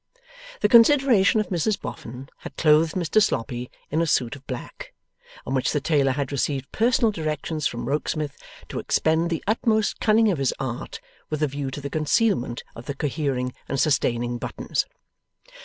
[0.61, 4.93] The consideration of Mrs Boffin had clothed Mr Sloppy in a suit of black,
[5.45, 8.35] on which the tailor had received personal directions from Rokesmith
[8.69, 12.87] to expend the utmost cunning of his art, with a view to the concealment of
[12.87, 14.87] the cohering and sustaining buttons.